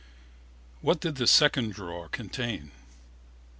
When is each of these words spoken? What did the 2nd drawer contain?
What 0.81 0.99
did 0.99 1.17
the 1.17 1.25
2nd 1.25 1.73
drawer 1.73 2.09
contain? 2.09 2.71